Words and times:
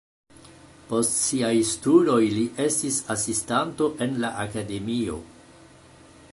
Post 0.91 1.17
siaj 1.17 1.51
studoj 1.73 2.17
li 2.37 2.47
estis 2.65 2.99
asistanto 3.17 3.93
en 4.07 4.19
la 4.25 4.35
akademio. 4.47 5.23